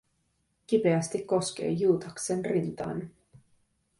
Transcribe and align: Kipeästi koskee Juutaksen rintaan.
Kipeästi 0.67 1.19
koskee 1.21 1.69
Juutaksen 1.69 2.45
rintaan. 2.45 3.09